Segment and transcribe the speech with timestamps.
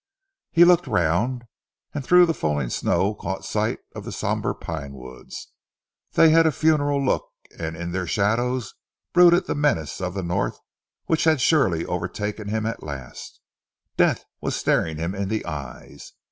[0.51, 1.43] He looked round,
[1.93, 5.49] and through the falling snow caught sight of the sombre pinewoods.
[6.13, 8.73] They had a funereal look, and in their shadows
[9.13, 10.57] brooded the menace of the North,
[11.05, 13.41] which had surely overtaken him at last.
[13.95, 16.13] Death was staring him in the eyes.